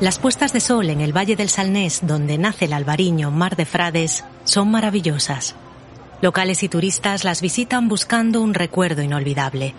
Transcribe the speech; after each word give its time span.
Las 0.00 0.20
puestas 0.20 0.52
de 0.52 0.60
sol 0.60 0.90
en 0.90 1.00
el 1.00 1.16
Valle 1.16 1.34
del 1.34 1.48
Salnés, 1.48 2.00
donde 2.04 2.38
nace 2.38 2.66
el 2.66 2.72
albariño 2.72 3.32
Mar 3.32 3.56
de 3.56 3.64
Frades, 3.64 4.24
son 4.44 4.70
maravillosas. 4.70 5.56
Locales 6.22 6.62
y 6.62 6.68
turistas 6.68 7.24
las 7.24 7.42
visitan 7.42 7.88
buscando 7.88 8.40
un 8.40 8.54
recuerdo 8.54 9.02
inolvidable. 9.02 9.74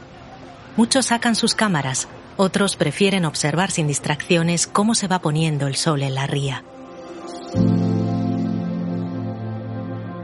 Muchos 0.75 1.05
sacan 1.05 1.35
sus 1.35 1.55
cámaras, 1.55 2.09
otros 2.35 2.75
prefieren 2.75 3.23
observar 3.23 3.71
sin 3.71 3.87
distracciones 3.87 4.67
cómo 4.67 4.93
se 4.93 5.07
va 5.07 5.19
poniendo 5.19 5.67
el 5.67 5.77
sol 5.77 6.03
en 6.03 6.15
la 6.15 6.27
ría. 6.27 6.65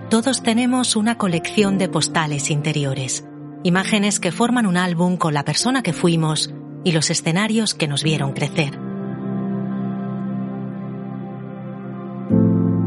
Todos 0.10 0.44
tenemos 0.44 0.98
una 0.98 1.18
colección 1.18 1.78
de 1.78 1.88
postales 1.88 2.52
interiores, 2.52 3.24
imágenes 3.64 4.20
que 4.20 4.34
forman 4.34 4.66
un 4.66 4.76
álbum 4.76 5.16
con 5.16 5.34
la 5.34 5.46
persona 5.46 5.84
que 5.84 5.94
fuimos 5.94 6.54
y 6.84 6.92
los 6.92 7.10
escenarios 7.10 7.74
que 7.74 7.88
nos 7.88 8.04
vieron 8.04 8.34
crecer. 8.34 8.85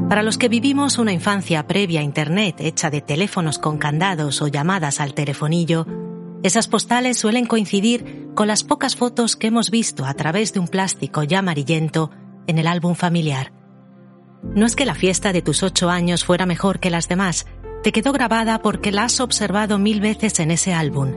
Para 0.08 0.22
los 0.22 0.38
que 0.38 0.48
vivimos 0.48 0.96
una 0.96 1.12
infancia 1.12 1.66
previa 1.66 2.00
a 2.00 2.02
Internet 2.02 2.56
hecha 2.60 2.88
de 2.88 3.02
teléfonos 3.02 3.58
con 3.58 3.76
candados 3.76 4.40
o 4.40 4.48
llamadas 4.48 5.00
al 5.00 5.12
telefonillo, 5.12 5.86
esas 6.42 6.66
postales 6.66 7.18
suelen 7.18 7.44
coincidir 7.44 8.30
con 8.34 8.48
las 8.48 8.64
pocas 8.64 8.96
fotos 8.96 9.36
que 9.36 9.48
hemos 9.48 9.70
visto 9.70 10.06
a 10.06 10.14
través 10.14 10.54
de 10.54 10.60
un 10.60 10.68
plástico 10.68 11.24
ya 11.24 11.40
amarillento 11.40 12.10
en 12.46 12.56
el 12.56 12.66
álbum 12.66 12.94
familiar. 12.94 13.52
No 14.42 14.64
es 14.64 14.76
que 14.76 14.86
la 14.86 14.94
fiesta 14.94 15.34
de 15.34 15.42
tus 15.42 15.62
ocho 15.62 15.90
años 15.90 16.24
fuera 16.24 16.46
mejor 16.46 16.80
que 16.80 16.88
las 16.88 17.06
demás, 17.06 17.46
te 17.82 17.92
quedó 17.92 18.12
grabada 18.12 18.62
porque 18.62 18.92
la 18.92 19.04
has 19.04 19.20
observado 19.20 19.78
mil 19.78 20.00
veces 20.00 20.40
en 20.40 20.50
ese 20.50 20.72
álbum. 20.72 21.12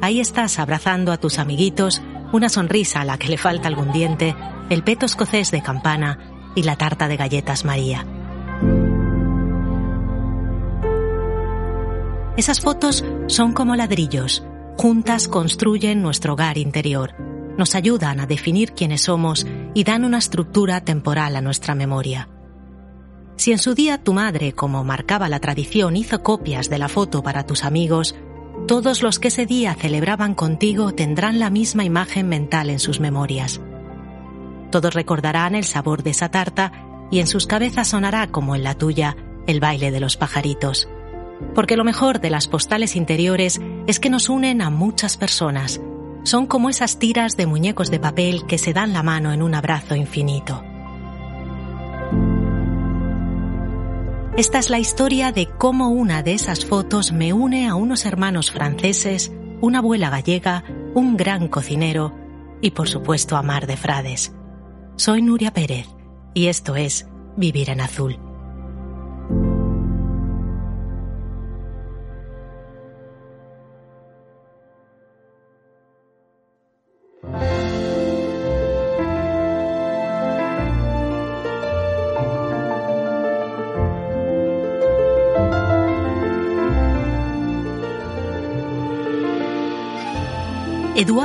Ahí 0.00 0.18
estás 0.18 0.58
abrazando 0.58 1.12
a 1.12 1.18
tus 1.18 1.38
amiguitos, 1.38 2.00
una 2.32 2.48
sonrisa 2.48 3.02
a 3.02 3.04
la 3.04 3.18
que 3.18 3.28
le 3.28 3.36
falta 3.36 3.68
algún 3.68 3.92
diente, 3.92 4.34
el 4.70 4.82
peto 4.82 5.04
escocés 5.04 5.50
de 5.50 5.60
campana 5.60 6.18
y 6.54 6.62
la 6.62 6.76
tarta 6.76 7.06
de 7.06 7.18
galletas 7.18 7.66
María. 7.66 8.06
Esas 12.36 12.60
fotos 12.60 13.04
son 13.26 13.52
como 13.52 13.76
ladrillos, 13.76 14.44
juntas 14.76 15.28
construyen 15.28 16.00
nuestro 16.00 16.34
hogar 16.34 16.58
interior, 16.58 17.14
nos 17.58 17.74
ayudan 17.74 18.20
a 18.20 18.26
definir 18.26 18.72
quiénes 18.72 19.02
somos 19.02 19.46
y 19.74 19.84
dan 19.84 20.04
una 20.04 20.18
estructura 20.18 20.80
temporal 20.80 21.36
a 21.36 21.40
nuestra 21.40 21.74
memoria. 21.74 22.28
Si 23.36 23.52
en 23.52 23.58
su 23.58 23.74
día 23.74 23.98
tu 23.98 24.12
madre, 24.12 24.52
como 24.52 24.84
marcaba 24.84 25.28
la 25.28 25.40
tradición, 25.40 25.96
hizo 25.96 26.22
copias 26.22 26.70
de 26.70 26.78
la 26.78 26.88
foto 26.88 27.22
para 27.22 27.46
tus 27.46 27.64
amigos, 27.64 28.14
todos 28.66 29.02
los 29.02 29.18
que 29.18 29.28
ese 29.28 29.46
día 29.46 29.74
celebraban 29.74 30.34
contigo 30.34 30.92
tendrán 30.92 31.40
la 31.40 31.50
misma 31.50 31.84
imagen 31.84 32.28
mental 32.28 32.70
en 32.70 32.78
sus 32.78 33.00
memorias. 33.00 33.60
Todos 34.70 34.94
recordarán 34.94 35.54
el 35.54 35.64
sabor 35.64 36.02
de 36.02 36.10
esa 36.10 36.30
tarta 36.30 36.72
y 37.10 37.18
en 37.18 37.26
sus 37.26 37.46
cabezas 37.46 37.88
sonará, 37.88 38.28
como 38.28 38.54
en 38.54 38.62
la 38.62 38.76
tuya, 38.76 39.16
el 39.46 39.58
baile 39.58 39.90
de 39.90 40.00
los 40.00 40.16
pajaritos. 40.16 40.88
Porque 41.54 41.76
lo 41.76 41.84
mejor 41.84 42.20
de 42.20 42.30
las 42.30 42.46
postales 42.46 42.96
interiores 42.96 43.60
es 43.86 44.00
que 44.00 44.10
nos 44.10 44.28
unen 44.28 44.62
a 44.62 44.70
muchas 44.70 45.16
personas. 45.16 45.80
Son 46.22 46.46
como 46.46 46.68
esas 46.68 46.98
tiras 46.98 47.36
de 47.36 47.46
muñecos 47.46 47.90
de 47.90 47.98
papel 47.98 48.46
que 48.46 48.58
se 48.58 48.72
dan 48.72 48.92
la 48.92 49.02
mano 49.02 49.32
en 49.32 49.42
un 49.42 49.54
abrazo 49.54 49.94
infinito. 49.94 50.62
Esta 54.36 54.58
es 54.58 54.70
la 54.70 54.78
historia 54.78 55.32
de 55.32 55.46
cómo 55.46 55.88
una 55.90 56.22
de 56.22 56.34
esas 56.34 56.64
fotos 56.64 57.12
me 57.12 57.32
une 57.32 57.68
a 57.68 57.74
unos 57.74 58.06
hermanos 58.06 58.50
franceses, 58.50 59.32
una 59.60 59.80
abuela 59.80 60.08
gallega, 60.08 60.64
un 60.94 61.16
gran 61.16 61.48
cocinero 61.48 62.14
y 62.62 62.70
por 62.70 62.88
supuesto 62.88 63.36
a 63.36 63.42
Mar 63.42 63.66
de 63.66 63.76
Frades. 63.76 64.32
Soy 64.96 65.20
Nuria 65.22 65.52
Pérez 65.52 65.88
y 66.32 66.46
esto 66.46 66.76
es 66.76 67.08
Vivir 67.36 67.70
en 67.70 67.80
Azul. 67.80 68.29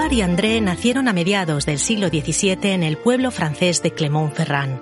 Edouard 0.06 0.20
y 0.20 0.22
André 0.22 0.62
nacieron 0.62 1.08
a 1.08 1.14
mediados 1.14 1.66
del 1.66 1.80
siglo 1.80 2.10
XVII 2.10 2.74
en 2.74 2.84
el 2.84 2.96
pueblo 2.96 3.32
francés 3.32 3.82
de 3.82 3.92
Clermont-Ferrand. 3.92 4.80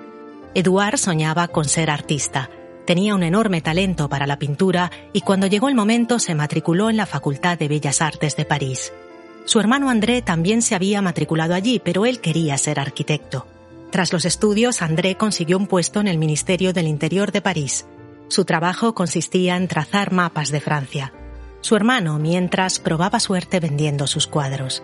Edouard 0.52 0.98
soñaba 0.98 1.48
con 1.48 1.64
ser 1.64 1.88
artista. 1.88 2.50
Tenía 2.84 3.14
un 3.14 3.22
enorme 3.22 3.62
talento 3.62 4.10
para 4.10 4.26
la 4.26 4.38
pintura 4.38 4.90
y 5.14 5.22
cuando 5.22 5.46
llegó 5.46 5.70
el 5.70 5.74
momento 5.74 6.18
se 6.18 6.34
matriculó 6.34 6.90
en 6.90 6.98
la 6.98 7.06
Facultad 7.06 7.58
de 7.58 7.68
Bellas 7.68 8.02
Artes 8.02 8.36
de 8.36 8.44
París. 8.44 8.92
Su 9.46 9.60
hermano 9.60 9.88
André 9.88 10.20
también 10.20 10.60
se 10.60 10.74
había 10.74 11.00
matriculado 11.00 11.54
allí, 11.54 11.80
pero 11.82 12.04
él 12.04 12.20
quería 12.20 12.58
ser 12.58 12.78
arquitecto. 12.78 13.46
Tras 13.90 14.12
los 14.12 14.26
estudios, 14.26 14.82
André 14.82 15.14
consiguió 15.14 15.56
un 15.56 15.68
puesto 15.68 16.00
en 16.00 16.08
el 16.08 16.18
Ministerio 16.18 16.74
del 16.74 16.86
Interior 16.86 17.32
de 17.32 17.40
París. 17.40 17.86
Su 18.28 18.44
trabajo 18.44 18.94
consistía 18.94 19.56
en 19.56 19.68
trazar 19.68 20.12
mapas 20.12 20.50
de 20.50 20.60
Francia. 20.60 21.14
Su 21.62 21.76
hermano, 21.76 22.18
mientras, 22.18 22.78
probaba 22.78 23.20
suerte 23.20 23.58
vendiendo 23.58 24.06
sus 24.06 24.26
cuadros. 24.26 24.82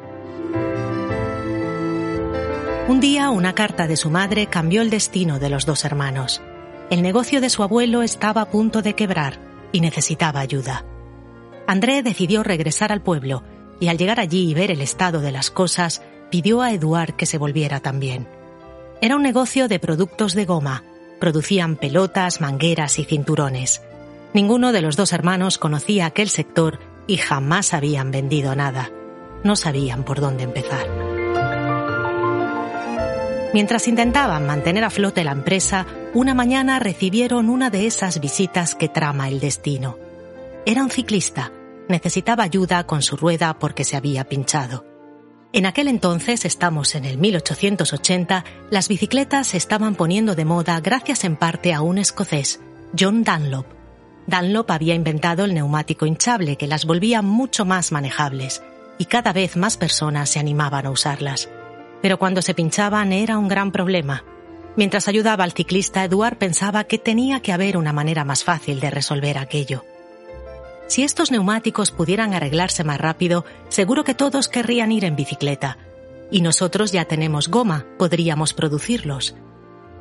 Un 2.90 2.98
día, 2.98 3.30
una 3.30 3.54
carta 3.54 3.86
de 3.86 3.96
su 3.96 4.10
madre 4.10 4.48
cambió 4.48 4.82
el 4.82 4.90
destino 4.90 5.38
de 5.38 5.48
los 5.48 5.64
dos 5.64 5.84
hermanos. 5.84 6.42
El 6.90 7.02
negocio 7.02 7.40
de 7.40 7.48
su 7.48 7.62
abuelo 7.62 8.02
estaba 8.02 8.40
a 8.40 8.50
punto 8.50 8.82
de 8.82 8.94
quebrar 8.94 9.38
y 9.70 9.80
necesitaba 9.80 10.40
ayuda. 10.40 10.84
André 11.68 12.02
decidió 12.02 12.42
regresar 12.42 12.90
al 12.90 13.00
pueblo 13.00 13.44
y 13.78 13.86
al 13.86 13.96
llegar 13.96 14.18
allí 14.18 14.50
y 14.50 14.54
ver 14.54 14.72
el 14.72 14.80
estado 14.80 15.20
de 15.20 15.30
las 15.30 15.52
cosas, 15.52 16.02
pidió 16.32 16.62
a 16.62 16.72
Eduard 16.72 17.14
que 17.14 17.26
se 17.26 17.38
volviera 17.38 17.78
también. 17.78 18.26
Era 19.00 19.14
un 19.14 19.22
negocio 19.22 19.68
de 19.68 19.78
productos 19.78 20.34
de 20.34 20.44
goma. 20.44 20.82
Producían 21.20 21.76
pelotas, 21.76 22.40
mangueras 22.40 22.98
y 22.98 23.04
cinturones. 23.04 23.82
Ninguno 24.34 24.72
de 24.72 24.82
los 24.82 24.96
dos 24.96 25.12
hermanos 25.12 25.58
conocía 25.58 26.06
aquel 26.06 26.28
sector 26.28 26.80
y 27.06 27.18
jamás 27.18 27.72
habían 27.72 28.10
vendido 28.10 28.56
nada. 28.56 28.90
No 29.44 29.54
sabían 29.54 30.02
por 30.02 30.20
dónde 30.20 30.42
empezar. 30.42 31.09
Mientras 33.52 33.88
intentaban 33.88 34.46
mantener 34.46 34.84
a 34.84 34.90
flote 34.90 35.24
la 35.24 35.32
empresa, 35.32 35.86
una 36.14 36.34
mañana 36.34 36.78
recibieron 36.78 37.48
una 37.48 37.70
de 37.70 37.86
esas 37.86 38.20
visitas 38.20 38.74
que 38.74 38.88
trama 38.88 39.28
el 39.28 39.40
destino. 39.40 39.98
Era 40.66 40.82
un 40.82 40.90
ciclista. 40.90 41.52
Necesitaba 41.88 42.44
ayuda 42.44 42.86
con 42.86 43.02
su 43.02 43.16
rueda 43.16 43.58
porque 43.58 43.84
se 43.84 43.96
había 43.96 44.24
pinchado. 44.24 44.84
En 45.52 45.66
aquel 45.66 45.88
entonces, 45.88 46.44
estamos 46.44 46.94
en 46.94 47.04
el 47.04 47.18
1880, 47.18 48.44
las 48.70 48.86
bicicletas 48.86 49.48
se 49.48 49.56
estaban 49.56 49.96
poniendo 49.96 50.36
de 50.36 50.44
moda 50.44 50.78
gracias 50.80 51.24
en 51.24 51.34
parte 51.34 51.74
a 51.74 51.82
un 51.82 51.98
escocés, 51.98 52.60
John 52.96 53.24
Dunlop, 53.24 53.66
Dunlop 54.30 54.70
había 54.70 54.94
inventado 54.94 55.44
el 55.44 55.54
neumático 55.54 56.06
hinchable 56.06 56.56
que 56.56 56.68
las 56.68 56.84
volvía 56.84 57.20
mucho 57.20 57.64
más 57.64 57.90
manejables 57.90 58.62
y 58.96 59.06
cada 59.06 59.32
vez 59.32 59.56
más 59.56 59.76
personas 59.76 60.30
se 60.30 60.38
animaban 60.38 60.86
a 60.86 60.90
usarlas. 60.90 61.48
Pero 62.02 62.18
cuando 62.18 62.42
se 62.42 62.54
pinchaban 62.54 63.12
era 63.12 63.38
un 63.38 63.48
gran 63.48 63.72
problema. 63.72 64.24
Mientras 64.76 65.08
ayudaba 65.08 65.44
al 65.44 65.52
ciclista, 65.52 66.04
Eduard 66.04 66.38
pensaba 66.38 66.84
que 66.84 66.98
tenía 66.98 67.40
que 67.40 67.52
haber 67.52 67.76
una 67.76 67.92
manera 67.92 68.24
más 68.24 68.44
fácil 68.44 68.80
de 68.80 68.90
resolver 68.90 69.38
aquello. 69.38 69.84
Si 70.86 71.02
estos 71.02 71.30
neumáticos 71.30 71.90
pudieran 71.90 72.34
arreglarse 72.34 72.84
más 72.84 73.00
rápido, 73.00 73.44
seguro 73.68 74.04
que 74.04 74.14
todos 74.14 74.48
querrían 74.48 74.92
ir 74.92 75.04
en 75.04 75.16
bicicleta. 75.16 75.78
Y 76.30 76.40
nosotros 76.40 76.92
ya 76.92 77.04
tenemos 77.04 77.48
goma, 77.48 77.86
podríamos 77.98 78.54
producirlos. 78.54 79.34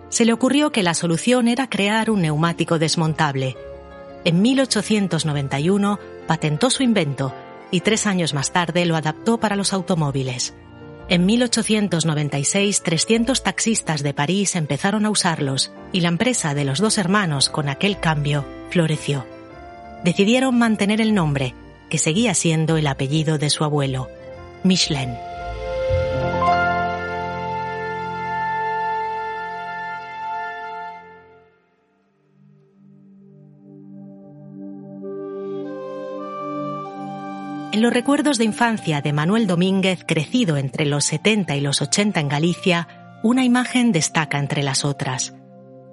Se 0.10 0.26
le 0.26 0.34
ocurrió 0.34 0.72
que 0.72 0.84
la 0.84 0.94
solución 0.94 1.48
era 1.48 1.70
crear 1.70 2.10
un 2.10 2.22
neumático 2.22 2.80
desmontable, 2.80 3.56
en 4.26 4.42
1891 4.42 6.00
patentó 6.28 6.70
su 6.70 6.84
invento 6.84 7.34
y 7.72 7.82
tres 7.82 8.06
años 8.06 8.34
más 8.34 8.52
tarde 8.52 8.86
lo 8.86 8.96
adaptó 8.96 9.40
para 9.40 9.56
los 9.56 9.74
automóviles. 9.74 10.54
En 11.10 11.26
1896, 11.26 12.84
300 12.84 13.42
taxistas 13.42 14.04
de 14.04 14.14
París 14.14 14.56
empezaron 14.56 15.08
a 15.08 15.10
usarlos 15.10 15.72
y 15.92 16.02
la 16.02 16.08
empresa 16.08 16.54
de 16.54 16.66
los 16.66 16.80
dos 16.80 17.00
hermanos 17.00 17.50
con 17.50 17.68
aquel 17.68 18.00
cambio 18.00 18.46
floreció. 18.70 19.26
Decidieron 20.04 20.60
mantener 20.60 21.02
el 21.02 21.16
nombre, 21.16 21.56
que 21.90 21.98
seguía 21.98 22.36
siendo 22.36 22.78
el 22.78 22.86
apellido 22.86 23.40
de 23.40 23.50
su 23.50 23.64
abuelo, 23.64 24.08
Michelin. 24.64 25.29
En 37.72 37.84
los 37.84 37.94
recuerdos 37.94 38.40
de 38.40 38.46
infancia 38.46 39.02
de 39.02 39.14
Manuel 39.14 39.46
Domínguez, 39.46 40.04
crecido 40.04 40.58
entre 40.58 40.88
los 40.88 41.06
70 41.06 41.56
y 41.56 41.62
los 41.62 41.84
80 41.84 42.20
en 42.20 42.28
Galicia, 42.28 42.88
una 43.22 43.44
imagen 43.44 43.92
destaca 43.92 44.40
entre 44.40 44.64
las 44.64 44.84
otras. 44.84 45.36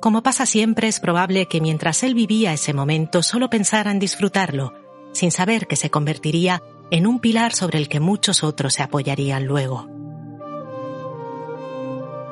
Como 0.00 0.23
pasa 0.23 0.46
siempre, 0.46 0.88
es 0.88 1.00
probable 1.00 1.46
que 1.46 1.61
mientras 1.61 2.02
él 2.02 2.14
vivía 2.14 2.55
ese 2.55 2.73
momento 2.73 3.23
solo 3.23 3.50
pensara 3.50 3.90
en 3.90 3.99
disfrutarlo, 3.99 4.73
sin 5.12 5.31
saber 5.31 5.67
que 5.67 5.76
se 5.76 5.90
convertiría 5.90 6.62
en 6.90 7.06
un 7.06 7.20
pilar 7.20 7.52
sobre 7.52 7.76
el 7.76 7.90
que 7.90 8.00
muchos 8.00 8.43
otros 8.43 8.73
se 8.73 8.82
apoyarían 8.82 9.44
luego. 9.44 9.87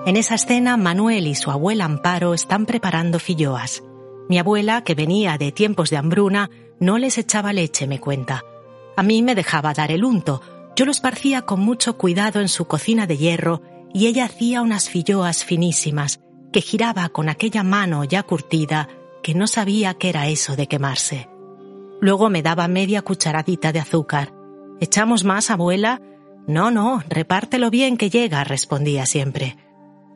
En 0.06 0.16
esa 0.16 0.36
escena, 0.36 0.78
Manuel 0.78 1.26
y 1.26 1.34
su 1.34 1.50
abuela 1.50 1.84
Amparo 1.84 2.32
están 2.32 2.64
preparando 2.64 3.18
filloas. 3.18 3.82
Mi 4.30 4.38
abuela, 4.38 4.84
que 4.84 4.94
venía 4.94 5.36
de 5.36 5.52
tiempos 5.52 5.90
de 5.90 5.98
hambruna, 5.98 6.48
no 6.80 6.96
les 6.96 7.18
echaba 7.18 7.52
leche, 7.52 7.86
me 7.86 8.00
cuenta. 8.00 8.42
A 8.96 9.02
mí 9.02 9.22
me 9.22 9.34
dejaba 9.34 9.74
dar 9.74 9.90
el 9.90 10.04
unto. 10.04 10.40
Yo 10.76 10.84
lo 10.84 10.90
esparcía 10.90 11.42
con 11.42 11.60
mucho 11.60 11.96
cuidado 11.98 12.40
en 12.40 12.48
su 12.48 12.66
cocina 12.66 13.06
de 13.06 13.16
hierro 13.16 13.62
y 13.92 14.06
ella 14.06 14.24
hacía 14.24 14.62
unas 14.62 14.88
filloas 14.88 15.44
finísimas 15.44 16.20
que 16.52 16.60
giraba 16.60 17.08
con 17.08 17.28
aquella 17.28 17.62
mano 17.62 18.04
ya 18.04 18.22
curtida 18.22 18.88
que 19.22 19.34
no 19.34 19.46
sabía 19.46 19.94
qué 19.94 20.10
era 20.10 20.28
eso 20.28 20.54
de 20.56 20.66
quemarse. 20.66 21.28
Luego 22.00 22.28
me 22.28 22.42
daba 22.42 22.68
media 22.68 23.02
cucharadita 23.02 23.72
de 23.72 23.80
azúcar. 23.80 24.34
¿Echamos 24.80 25.24
más, 25.24 25.50
abuela? 25.50 26.02
No, 26.46 26.70
no, 26.70 27.02
repártelo 27.08 27.70
bien 27.70 27.96
que 27.96 28.10
llega, 28.10 28.44
respondía 28.44 29.06
siempre. 29.06 29.56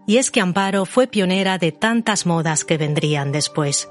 Y 0.07 0.19
es 0.19 0.31
que 0.31 0.41
Amparo 0.41 0.85
fue 0.85 1.07
pionera 1.07 1.59
de 1.59 1.73
tantas 1.73 2.27
modas 2.27 2.65
que 2.65 2.77
vendrían 2.77 3.33
después. 3.33 3.89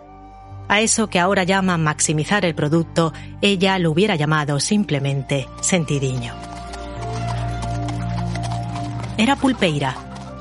A 0.70 0.82
eso 0.82 1.08
que 1.08 1.20
ahora 1.20 1.44
llaman 1.44 1.84
maximizar 1.84 2.44
el 2.46 2.56
producto, 2.56 3.14
ella 3.42 3.80
lo 3.80 3.92
hubiera 3.92 4.16
llamado 4.16 4.60
simplemente 4.60 5.48
sentidiño. 5.62 6.34
Era 9.18 9.36
pulpeira. 9.36 9.96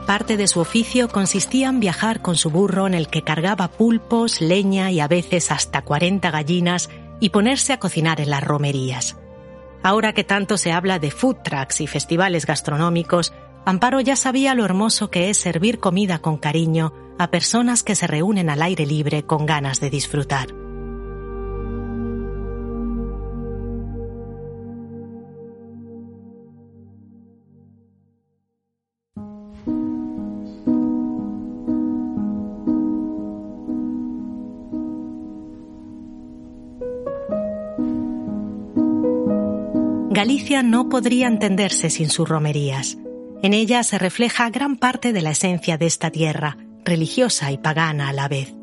Parte 0.07 0.37
de 0.37 0.47
su 0.47 0.61
oficio 0.61 1.09
consistía 1.09 1.69
en 1.69 1.81
viajar 1.81 2.23
con 2.23 2.37
su 2.37 2.51
burro 2.51 2.87
en 2.87 2.95
el 2.95 3.09
que 3.09 3.23
cargaba 3.23 3.69
pulpos, 3.69 4.41
leña 4.41 4.91
y 4.91 5.01
a 5.01 5.09
veces 5.09 5.51
hasta 5.51 5.83
40 5.83 6.31
gallinas 6.31 6.91
y 7.19 7.31
ponerse 7.31 7.73
a 7.73 7.79
cocinar 7.79 8.21
en 8.21 8.31
las 8.31 8.45
romerías. 8.45 9.17
Ahora 9.83 10.13
que 10.13 10.25
tanto 10.25 10.59
se 10.59 10.73
habla 10.73 10.99
de 10.99 11.11
food 11.11 11.37
trucks 11.45 11.81
y 11.81 11.87
festivales 11.87 12.45
gastronómicos, 12.47 13.33
Amparo 13.69 13.99
ya 13.99 14.15
sabía 14.15 14.55
lo 14.55 14.65
hermoso 14.65 15.11
que 15.11 15.29
es 15.29 15.39
servir 15.39 15.81
comida 15.81 16.21
con 16.21 16.37
cariño 16.37 16.93
a 17.19 17.33
personas 17.33 17.83
que 17.83 17.97
se 17.97 18.07
reúnen 18.07 18.49
al 18.49 18.63
aire 18.63 18.87
libre 18.87 19.25
con 19.25 19.45
ganas 19.45 19.81
de 19.81 19.91
disfrutar. 19.91 20.55
Galicia 40.11 40.63
no 40.63 40.89
podría 40.89 41.27
entenderse 41.27 41.91
sin 41.91 42.11
sus 42.11 42.29
romerías. 42.29 42.97
En 43.47 43.55
ella 43.55 43.85
se 43.85 43.97
refleja 43.97 44.51
gran 44.51 44.75
parte 44.75 45.13
de 45.13 45.23
la 45.23 45.31
esencia 45.31 45.79
de 45.79 45.87
esta 45.87 46.11
tierra, 46.11 46.57
religiosa 46.85 47.53
y 47.53 47.59
pagana 47.59 48.09
a 48.09 48.13
la 48.13 48.27
vez. 48.27 48.57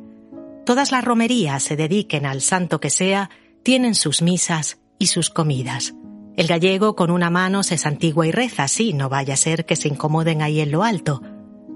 Todas 0.65 0.91
las 0.91 1.05
romerías 1.05 1.63
se 1.63 1.77
dediquen 1.77 2.25
al 2.25 2.41
santo 2.41 2.81
que 2.81 2.89
sea, 2.89 3.29
tienen 3.63 3.95
sus 3.95 4.21
misas 4.21 4.81
y 4.99 5.07
sus 5.07 5.29
comidas. 5.29 5.93
El 6.35 6.47
gallego 6.47 6.97
con 6.97 7.11
una 7.11 7.29
mano 7.29 7.63
se 7.63 7.77
santigua 7.77 8.27
y 8.27 8.33
reza, 8.33 8.67
sí, 8.67 8.91
no 8.91 9.07
vaya 9.07 9.35
a 9.35 9.37
ser 9.37 9.65
que 9.65 9.77
se 9.77 9.87
incomoden 9.87 10.41
ahí 10.41 10.59
en 10.59 10.71
lo 10.71 10.83
alto, 10.83 11.21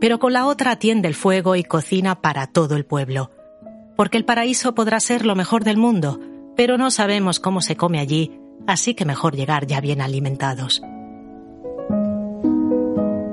pero 0.01 0.19
con 0.19 0.33
la 0.33 0.45
otra 0.45 0.71
atiende 0.71 1.07
el 1.07 1.15
fuego 1.15 1.55
y 1.55 1.63
cocina 1.63 2.19
para 2.19 2.47
todo 2.47 2.75
el 2.75 2.85
pueblo. 2.85 3.31
Porque 3.95 4.17
el 4.17 4.25
paraíso 4.25 4.75
podrá 4.75 4.99
ser 4.99 5.25
lo 5.25 5.33
mejor 5.33 5.63
del 5.63 5.77
mundo, 5.77 6.19
pero 6.57 6.77
no 6.77 6.91
sabemos 6.91 7.39
cómo 7.39 7.61
se 7.61 7.77
come 7.77 7.99
allí 7.99 8.37
así 8.67 8.93
que 8.93 9.05
mejor 9.05 9.35
llegar 9.35 9.65
ya 9.65 9.81
bien 9.81 10.01
alimentados. 10.01 10.81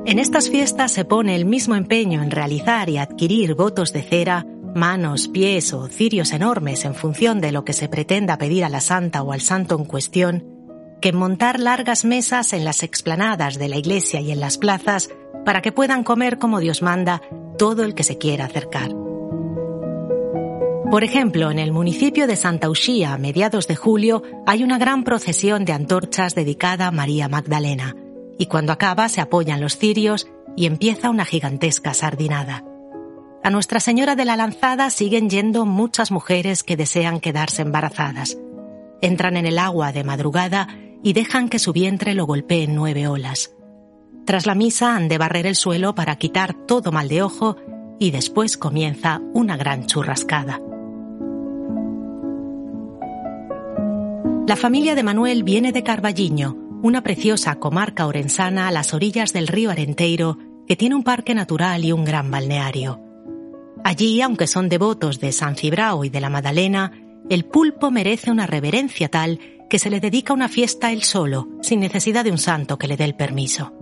En 0.07 0.19
estas 0.19 0.51
fiestas 0.51 0.93
se 0.93 1.07
pone 1.07 1.35
el 1.35 1.47
mismo 1.47 1.77
empeño 1.77 2.23
en 2.23 2.31
realizar 2.31 2.91
y 2.91 2.99
adquirir 2.99 3.55
votos 3.55 3.95
de 3.95 4.03
cera, 4.03 4.45
manos, 4.75 5.29
pies 5.29 5.73
o 5.73 5.89
cirios 5.89 6.33
enormes 6.33 6.85
en 6.85 6.95
función 6.95 7.41
de 7.41 7.53
lo 7.53 7.65
que 7.65 7.73
se 7.73 7.89
pretenda 7.89 8.37
pedir 8.37 8.65
a 8.65 8.69
la 8.69 8.83
santa 8.83 9.23
o 9.23 9.33
al 9.33 9.41
santo 9.41 9.79
en 9.79 9.87
cuestión, 9.87 10.45
que 11.01 11.09
en 11.09 11.17
montar 11.17 11.59
largas 11.59 12.05
mesas 12.05 12.53
en 12.53 12.67
las 12.67 12.83
explanadas 12.83 13.59
de 13.59 13.69
la 13.69 13.79
iglesia 13.79 14.21
y 14.21 14.31
en 14.31 14.41
las 14.41 14.59
plazas 14.59 15.09
para 15.47 15.63
que 15.63 15.73
puedan 15.73 16.05
comer 16.05 16.39
como 16.39 16.61
Dios 16.61 16.83
manda 16.83 17.23
todo 17.57 17.83
el 17.83 17.95
que 17.95 18.05
se 18.05 18.19
quiera 18.19 18.45
acercar. 18.45 18.91
Por 20.91 21.03
ejemplo, 21.03 21.51
en 21.51 21.59
el 21.59 21.73
municipio 21.73 22.27
de 22.27 22.37
Santa 22.37 22.69
Uxía, 22.69 23.15
a 23.15 23.19
mediados 23.19 23.69
de 23.69 23.75
julio, 23.75 24.23
hay 24.47 24.63
una 24.65 24.77
gran 24.77 25.03
procesión 25.03 25.65
de 25.65 25.73
antorchas 25.73 26.35
dedicada 26.35 26.89
a 26.89 26.93
María 26.93 27.29
Magdalena, 27.29 27.97
y 28.39 28.47
cuando 28.47 28.73
acaba 28.73 29.09
se 29.09 29.21
apoyan 29.21 29.61
los 29.61 29.77
cirios 29.77 30.29
y 30.57 30.67
empieza 30.67 31.11
una 31.11 31.25
gigantesca 31.25 31.95
sardinada. 31.95 32.65
A 33.43 33.51
Nuestra 33.51 33.81
Señora 33.81 34.17
de 34.17 34.25
la 34.25 34.37
Lanzada 34.37 34.89
siguen 34.91 35.29
yendo 35.29 35.67
muchas 35.67 36.11
mujeres 36.11 36.63
que 36.63 36.77
desean 36.77 37.21
quedarse 37.21 37.63
embarazadas. 37.63 38.39
Entran 39.03 39.37
en 39.37 39.47
el 39.47 39.59
agua 39.59 39.93
de 39.93 40.03
madrugada 40.03 40.69
y 41.03 41.13
dejan 41.13 41.51
que 41.51 41.59
su 41.59 41.73
vientre 41.73 42.15
lo 42.15 42.25
golpeen 42.25 42.75
nueve 42.75 43.07
olas. 43.07 43.55
Tras 44.25 44.47
la 44.47 44.55
misa 44.55 44.97
han 44.97 45.09
de 45.09 45.19
barrer 45.19 45.47
el 45.47 45.57
suelo 45.57 45.95
para 45.95 46.17
quitar 46.17 46.55
todo 46.55 46.91
mal 46.91 47.09
de 47.09 47.21
ojo 47.21 47.57
y 47.99 48.11
después 48.11 48.57
comienza 48.57 49.21
una 49.35 49.59
gran 49.59 49.87
churrascada. 49.87 50.61
La 54.47 54.57
familia 54.57 54.95
de 54.95 55.03
Manuel 55.03 55.43
viene 55.43 55.73
de 55.73 55.83
Carballiño, 55.83 56.64
una 56.85 57.03
preciosa 57.03 57.55
comarca 57.55 58.07
orensana 58.07 58.69
a 58.69 58.71
las 58.71 58.93
orillas 58.93 59.33
del 59.33 59.49
río 59.49 59.71
Arenteiro, 59.71 60.37
que 60.69 60.77
tiene 60.77 60.95
un 60.95 61.03
parque 61.03 61.35
natural 61.35 61.83
y 61.83 61.93
un 61.93 62.05
gran 62.05 62.31
balneario. 62.31 63.01
Allí, 63.83 64.21
aunque 64.21 64.47
son 64.47 64.69
devotos 64.69 65.19
de 65.19 65.33
San 65.33 65.57
Cibrao 65.57 66.05
y 66.05 66.11
de 66.11 66.21
la 66.21 66.29
Madalena, 66.29 66.93
el 67.31 67.47
pulpo 67.47 67.91
merece 67.91 68.31
una 68.31 68.47
reverencia 68.47 69.09
tal 69.09 69.41
que 69.71 69.79
se 69.79 69.89
le 69.89 69.99
dedica 69.99 70.35
una 70.35 70.51
fiesta 70.51 70.93
él 70.93 71.05
solo, 71.05 71.49
sin 71.63 71.81
necesidad 71.81 72.23
de 72.23 72.33
un 72.33 72.37
santo 72.37 72.77
que 72.77 72.87
le 72.87 72.99
dé 72.99 73.05
el 73.05 73.17
permiso. 73.17 73.73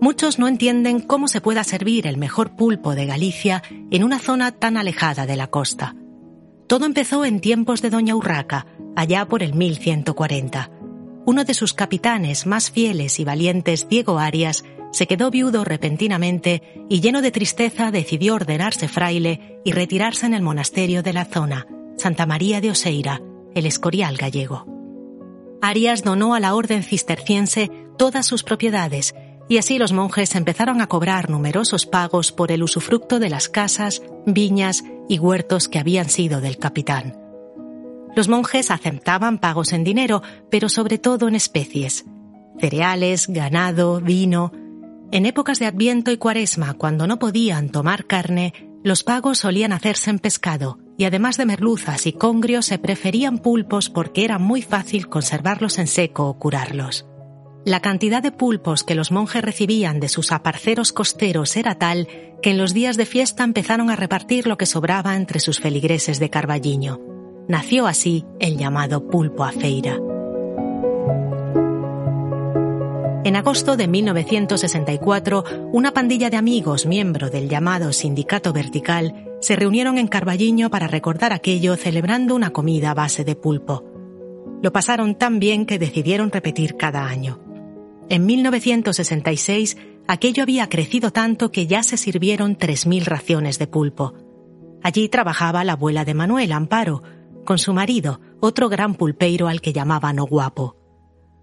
Muchos 0.00 0.38
no 0.38 0.46
entienden 0.46 1.00
cómo 1.00 1.26
se 1.26 1.40
pueda 1.40 1.64
servir 1.64 2.06
el 2.06 2.18
mejor 2.18 2.54
pulpo 2.54 2.94
de 2.94 3.06
Galicia 3.06 3.64
en 3.90 4.04
una 4.04 4.20
zona 4.20 4.52
tan 4.52 4.76
alejada 4.76 5.26
de 5.26 5.34
la 5.34 5.48
costa. 5.48 5.96
Todo 6.68 6.86
empezó 6.86 7.24
en 7.24 7.40
tiempos 7.40 7.82
de 7.82 7.90
Doña 7.90 8.14
Urraca, 8.14 8.66
allá 8.94 9.26
por 9.26 9.42
el 9.42 9.54
1140. 9.54 10.70
Uno 11.24 11.44
de 11.44 11.54
sus 11.54 11.72
capitanes 11.72 12.46
más 12.46 12.70
fieles 12.70 13.20
y 13.20 13.24
valientes, 13.24 13.88
Diego 13.88 14.18
Arias, 14.18 14.64
se 14.90 15.06
quedó 15.06 15.30
viudo 15.30 15.64
repentinamente 15.64 16.84
y 16.88 17.00
lleno 17.00 17.22
de 17.22 17.30
tristeza 17.30 17.92
decidió 17.92 18.34
ordenarse 18.34 18.88
fraile 18.88 19.60
y 19.64 19.70
retirarse 19.70 20.26
en 20.26 20.34
el 20.34 20.42
monasterio 20.42 21.02
de 21.02 21.12
la 21.12 21.24
zona, 21.24 21.66
Santa 21.96 22.26
María 22.26 22.60
de 22.60 22.70
Oseira, 22.70 23.22
el 23.54 23.66
Escorial 23.66 24.16
gallego. 24.16 24.66
Arias 25.62 26.02
donó 26.02 26.34
a 26.34 26.40
la 26.40 26.56
orden 26.56 26.82
cisterciense 26.82 27.70
todas 27.96 28.26
sus 28.26 28.42
propiedades 28.42 29.14
y 29.48 29.58
así 29.58 29.78
los 29.78 29.92
monjes 29.92 30.34
empezaron 30.34 30.80
a 30.80 30.88
cobrar 30.88 31.30
numerosos 31.30 31.86
pagos 31.86 32.32
por 32.32 32.50
el 32.50 32.64
usufructo 32.64 33.20
de 33.20 33.30
las 33.30 33.48
casas, 33.48 34.02
viñas 34.26 34.82
y 35.08 35.20
huertos 35.20 35.68
que 35.68 35.78
habían 35.78 36.08
sido 36.08 36.40
del 36.40 36.58
capitán. 36.58 37.21
Los 38.14 38.28
monjes 38.28 38.70
aceptaban 38.70 39.38
pagos 39.38 39.72
en 39.72 39.84
dinero, 39.84 40.22
pero 40.50 40.68
sobre 40.68 40.98
todo 40.98 41.28
en 41.28 41.34
especies. 41.34 42.04
Cereales, 42.58 43.26
ganado, 43.28 44.00
vino. 44.00 44.52
En 45.10 45.24
épocas 45.26 45.58
de 45.58 45.66
Adviento 45.66 46.10
y 46.10 46.18
Cuaresma, 46.18 46.74
cuando 46.74 47.06
no 47.06 47.18
podían 47.18 47.70
tomar 47.70 48.06
carne, 48.06 48.52
los 48.84 49.02
pagos 49.02 49.38
solían 49.38 49.72
hacerse 49.72 50.10
en 50.10 50.18
pescado, 50.18 50.78
y 50.98 51.04
además 51.04 51.36
de 51.36 51.46
merluzas 51.46 52.06
y 52.06 52.12
congrios 52.12 52.66
se 52.66 52.78
preferían 52.78 53.38
pulpos 53.38 53.88
porque 53.88 54.24
era 54.24 54.38
muy 54.38 54.60
fácil 54.60 55.08
conservarlos 55.08 55.78
en 55.78 55.86
seco 55.86 56.28
o 56.28 56.38
curarlos. 56.38 57.06
La 57.64 57.80
cantidad 57.80 58.22
de 58.22 58.32
pulpos 58.32 58.82
que 58.82 58.96
los 58.96 59.12
monjes 59.12 59.42
recibían 59.42 60.00
de 60.00 60.08
sus 60.08 60.32
aparceros 60.32 60.92
costeros 60.92 61.56
era 61.56 61.76
tal 61.76 62.08
que 62.42 62.50
en 62.50 62.58
los 62.58 62.74
días 62.74 62.96
de 62.96 63.06
fiesta 63.06 63.44
empezaron 63.44 63.88
a 63.88 63.96
repartir 63.96 64.48
lo 64.48 64.58
que 64.58 64.66
sobraba 64.66 65.16
entre 65.16 65.38
sus 65.38 65.60
feligreses 65.60 66.18
de 66.18 66.28
Carballiño. 66.28 67.11
Nació 67.48 67.86
así 67.86 68.24
el 68.38 68.56
llamado 68.56 69.08
pulpo 69.08 69.44
a 69.44 69.52
feira. 69.52 69.98
En 73.24 73.36
agosto 73.36 73.76
de 73.76 73.86
1964, 73.86 75.44
una 75.72 75.92
pandilla 75.92 76.28
de 76.28 76.36
amigos, 76.36 76.86
miembro 76.86 77.30
del 77.30 77.48
llamado 77.48 77.92
Sindicato 77.92 78.52
Vertical, 78.52 79.32
se 79.40 79.54
reunieron 79.54 79.98
en 79.98 80.08
Carballiño 80.08 80.70
para 80.70 80.88
recordar 80.88 81.32
aquello 81.32 81.76
celebrando 81.76 82.34
una 82.34 82.50
comida 82.50 82.90
a 82.90 82.94
base 82.94 83.24
de 83.24 83.36
pulpo. 83.36 83.84
Lo 84.62 84.72
pasaron 84.72 85.16
tan 85.16 85.38
bien 85.38 85.66
que 85.66 85.78
decidieron 85.78 86.30
repetir 86.30 86.76
cada 86.76 87.06
año. 87.06 87.40
En 88.08 88.26
1966 88.26 89.76
aquello 90.06 90.42
había 90.42 90.68
crecido 90.68 91.12
tanto 91.12 91.50
que 91.50 91.66
ya 91.66 91.82
se 91.82 91.96
sirvieron 91.96 92.56
3.000 92.56 93.04
raciones 93.04 93.58
de 93.58 93.66
pulpo. 93.66 94.14
Allí 94.82 95.08
trabajaba 95.08 95.64
la 95.64 95.74
abuela 95.74 96.04
de 96.04 96.14
Manuel, 96.14 96.52
Amparo, 96.52 97.02
con 97.44 97.58
su 97.58 97.72
marido, 97.72 98.20
otro 98.40 98.68
gran 98.68 98.94
pulpeiro 98.94 99.48
al 99.48 99.60
que 99.60 99.72
llamaban 99.72 100.18
O 100.18 100.26
Guapo. 100.26 100.76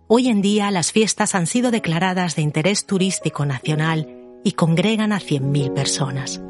Hoy 0.08 0.27
en 0.27 0.41
día 0.41 0.72
las 0.72 0.91
fiestas 0.91 1.36
han 1.36 1.46
sido 1.46 1.72
declaradas 1.72 2.36
de 2.36 2.41
interés 2.41 2.86
turístico 2.86 3.46
nacional 3.46 4.08
y 4.44 4.53
congregan 4.53 5.12
a 5.12 5.20
100.000 5.20 5.74
personas. 5.74 6.41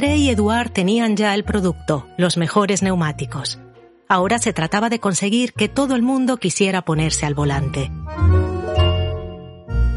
André 0.00 0.16
y 0.16 0.30
Eduard 0.30 0.70
tenían 0.70 1.14
ya 1.14 1.34
el 1.34 1.44
producto, 1.44 2.06
los 2.16 2.38
mejores 2.38 2.82
neumáticos. 2.82 3.58
Ahora 4.08 4.38
se 4.38 4.54
trataba 4.54 4.88
de 4.88 4.98
conseguir 4.98 5.52
que 5.52 5.68
todo 5.68 5.94
el 5.94 6.00
mundo 6.00 6.38
quisiera 6.38 6.80
ponerse 6.80 7.26
al 7.26 7.34
volante. 7.34 7.92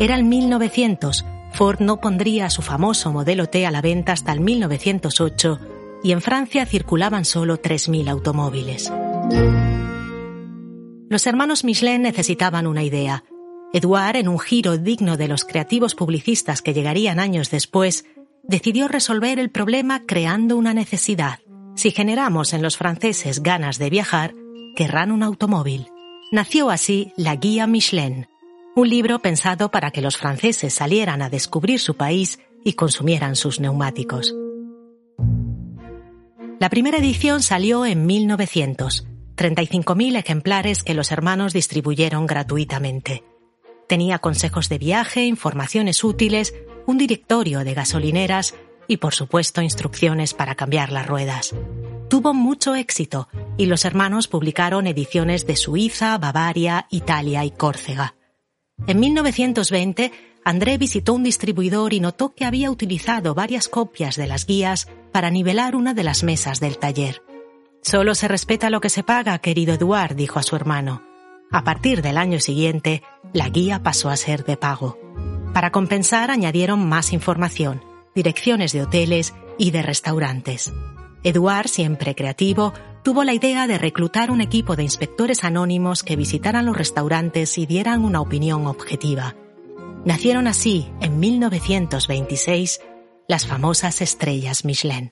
Era 0.02 0.16
el 0.16 0.26
1900, 0.26 1.26
Ford 1.54 1.80
no 1.80 2.02
pondría 2.02 2.50
su 2.50 2.62
famoso 2.62 3.14
modelo 3.14 3.48
T 3.48 3.66
a 3.66 3.72
la 3.72 3.80
venta 3.80 4.12
hasta 4.12 4.34
el 4.34 4.42
1908 4.42 5.60
y 6.04 6.12
en 6.12 6.22
Francia 6.22 6.66
circulaban 6.66 7.24
solo 7.24 7.62
3.000 7.62 8.10
automóviles. 8.10 8.92
Los 11.10 11.26
hermanos 11.28 11.64
Michelin 11.64 12.02
necesitaban 12.02 12.68
una 12.68 12.84
idea. 12.84 13.24
Eduard, 13.72 14.18
en 14.18 14.28
un 14.28 14.40
giro 14.40 14.78
digno 14.78 15.16
de 15.16 15.30
los 15.30 15.46
creativos 15.46 15.96
publicistas 15.96 16.62
que 16.62 16.74
llegarían 16.74 17.22
años 17.22 17.50
después, 17.50 18.04
decidió 18.44 18.88
resolver 18.88 19.40
el 19.40 19.50
problema 19.50 20.06
creando 20.06 20.58
una 20.58 20.74
necesidad. 20.74 21.40
Si 21.76 21.92
generamos 21.92 22.54
en 22.54 22.62
los 22.62 22.78
franceses 22.78 23.42
ganas 23.42 23.80
de 23.80 23.90
viajar, 23.90 24.34
querrán 24.76 25.12
un 25.12 25.24
automóvil. 25.24 25.88
Nació 26.32 26.70
así 26.70 27.14
la 27.16 27.36
Guía 27.36 27.68
Michelin, 27.68 28.28
un 28.76 28.90
libro 28.90 29.20
pensado 29.20 29.72
para 29.72 29.92
que 29.92 30.02
los 30.02 30.18
franceses 30.18 30.74
salieran 30.74 31.22
a 31.22 31.30
descubrir 31.30 31.80
su 31.80 31.96
país 31.96 32.40
y 32.64 32.74
consumieran 32.74 33.36
sus 33.36 33.60
neumáticos. 33.60 34.36
La 36.60 36.70
primera 36.70 36.98
edición 36.98 37.42
salió 37.42 37.86
en 37.86 38.06
1900, 38.06 39.06
35.000 39.36 40.18
ejemplares 40.18 40.84
que 40.84 40.94
los 40.94 41.12
hermanos 41.12 41.54
distribuyeron 41.54 42.26
gratuitamente. 42.26 43.24
Tenía 43.88 44.20
consejos 44.20 44.70
de 44.70 44.78
viaje, 44.78 45.26
informaciones 45.26 46.04
útiles, 46.04 46.54
un 46.86 46.98
directorio 46.98 47.64
de 47.64 47.74
gasolineras 47.74 48.56
y 48.88 48.98
por 48.98 49.14
supuesto 49.14 49.62
instrucciones 49.62 50.34
para 50.34 50.56
cambiar 50.56 50.92
las 50.92 51.08
ruedas. 51.08 51.56
Tuvo 52.10 52.34
mucho 52.34 52.76
éxito 52.76 53.28
y 53.58 53.66
los 53.66 53.86
hermanos 53.86 54.28
publicaron 54.28 54.88
ediciones 54.88 55.48
de 55.48 55.56
Suiza, 55.56 56.18
Bavaria, 56.18 56.88
Italia 56.90 57.46
y 57.46 57.52
Córcega. 57.52 58.16
En 58.88 59.00
1920, 59.00 60.12
André 60.44 60.78
visitó 60.78 61.14
un 61.14 61.24
distribuidor 61.24 61.94
y 61.94 62.00
notó 62.00 62.36
que 62.36 62.46
había 62.46 62.70
utilizado 62.70 63.34
varias 63.34 63.70
copias 63.70 64.16
de 64.18 64.28
las 64.28 64.46
guías 64.46 64.88
para 65.12 65.30
nivelar 65.30 65.76
una 65.76 65.94
de 65.94 66.04
las 66.04 66.24
mesas 66.24 66.60
del 66.60 66.78
taller. 66.78 67.24
Solo 67.82 68.16
se 68.16 68.28
respeta 68.28 68.70
lo 68.70 68.82
que 68.82 68.90
se 68.90 69.04
paga, 69.04 69.40
querido 69.40 69.74
Eduard, 69.74 70.16
dijo 70.16 70.40
a 70.40 70.44
su 70.44 70.56
hermano. 70.56 71.02
A 71.52 71.64
partir 71.64 72.02
del 72.02 72.18
año 72.18 72.40
siguiente, 72.40 73.04
la 73.34 73.50
guía 73.50 73.84
pasó 73.84 74.10
a 74.10 74.18
ser 74.18 74.44
de 74.44 74.58
pago. 74.58 74.98
Para 75.54 75.72
compensar, 75.72 76.32
añadieron 76.32 76.88
más 76.88 77.14
información, 77.14 77.84
direcciones 78.16 78.74
de 78.74 78.82
hoteles 78.82 79.36
y 79.58 79.70
de 79.70 79.84
restaurantes. 79.84 80.74
Eduard, 81.24 81.68
siempre 81.68 82.16
creativo, 82.16 82.74
tuvo 83.04 83.24
la 83.24 83.34
idea 83.34 83.68
de 83.68 83.78
reclutar 83.78 84.32
un 84.32 84.42
equipo 84.42 84.76
de 84.76 84.84
inspectores 84.84 85.44
anónimos 85.44 86.02
que 86.02 86.16
visitaran 86.16 86.66
los 86.66 86.76
restaurantes 86.76 87.58
y 87.58 87.68
dieran 87.68 88.04
una 88.04 88.20
opinión 88.20 88.66
objetiva. 88.66 89.36
Nacieron 90.06 90.48
así, 90.48 90.92
en 91.02 91.20
1926, 91.20 92.82
las 93.28 93.46
famosas 93.46 94.02
estrellas 94.02 94.66
Michelin. 94.66 95.12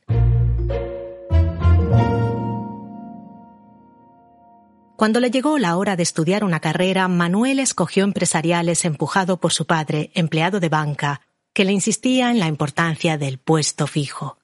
Cuando 5.01 5.20
le 5.20 5.31
llegó 5.31 5.58
la 5.58 5.77
hora 5.77 5.96
de 5.96 6.03
estudiar 6.03 6.43
una 6.43 6.60
carrera, 6.60 7.08
Manuel 7.08 7.58
escogió 7.58 8.03
empresariales 8.03 8.86
empujado 8.86 9.38
por 9.38 9.51
su 9.51 9.65
padre, 9.65 10.12
empleado 10.13 10.60
de 10.60 10.70
banca, 10.70 11.22
que 11.55 11.65
le 11.65 11.72
insistía 11.72 12.29
en 12.29 12.38
la 12.38 12.46
importancia 12.46 13.17
del 13.17 13.39
puesto 13.39 13.88
fijo. 13.88 14.38